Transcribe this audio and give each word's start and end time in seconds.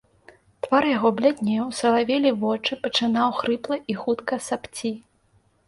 Твар 0.67 0.87
яго 0.97 1.11
бляднеў, 1.19 1.65
салавелі 1.81 2.33
вочы, 2.45 2.79
пачынаў 2.87 3.37
хрыпла 3.43 3.81
і 3.93 3.99
хутка 4.03 4.43
сапці. 4.51 4.95